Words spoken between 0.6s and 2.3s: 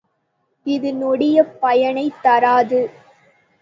இது நெடிய பயனைத்